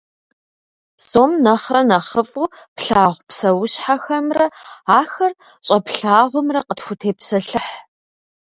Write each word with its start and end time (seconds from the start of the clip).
Псом 0.97 1.31
нэхърэ 1.43 1.81
нэхъыфӏу 1.89 2.45
плъагъу 2.75 3.23
псэущхьэхэмрэ 3.27 4.45
ахэр 4.99 5.31
щӏэплъагъумрэ 5.65 6.59
къытхутепсэлъыхь. 6.67 7.73